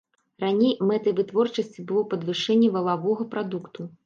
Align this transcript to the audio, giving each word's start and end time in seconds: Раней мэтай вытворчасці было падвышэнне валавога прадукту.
Раней 0.43 0.71
мэтай 0.91 1.13
вытворчасці 1.19 1.85
было 1.93 2.03
падвышэнне 2.15 2.71
валавога 2.79 3.31
прадукту. 3.37 3.81